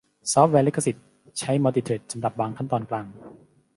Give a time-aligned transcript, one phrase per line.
[0.31, 1.05] ซอฟต์แวร์ลิขสิทธิ์
[1.39, 3.05] ใช้มัลติเธรดสำหรับบางขั้นตอนกลาง